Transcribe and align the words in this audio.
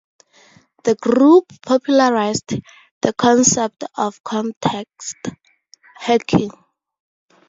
The 0.83 0.95
group 0.95 1.45
popularized 1.61 2.55
the 3.03 3.13
concept 3.13 3.83
of 3.95 4.23
"context 4.23 5.17
hacking". 5.95 6.49